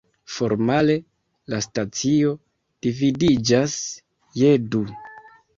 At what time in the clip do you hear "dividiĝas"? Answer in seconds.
2.87-3.77